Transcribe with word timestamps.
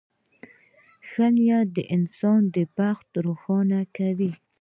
•ښه 1.09 1.25
نیت 1.35 1.67
د 1.77 1.77
انسان 1.95 2.41
بخت 2.77 3.09
روښانه 3.25 3.81
کوي. 3.97 4.31